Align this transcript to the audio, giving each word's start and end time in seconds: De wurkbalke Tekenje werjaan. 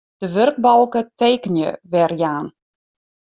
De 0.21 0.27
wurkbalke 0.35 1.01
Tekenje 1.19 1.69
werjaan. 1.93 2.47